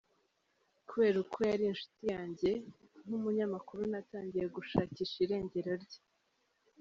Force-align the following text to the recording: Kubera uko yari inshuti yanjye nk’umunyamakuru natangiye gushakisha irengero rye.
Kubera 0.89 1.17
uko 1.23 1.37
yari 1.51 1.63
inshuti 1.71 2.03
yanjye 2.13 2.49
nk’umunyamakuru 3.05 3.81
natangiye 3.91 4.45
gushakisha 4.55 5.15
irengero 5.25 5.73
rye. 5.83 5.99